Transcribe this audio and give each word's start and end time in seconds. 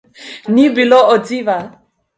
Ni 0.53 0.65
bilo 0.79 1.01
odziva. 1.17 1.61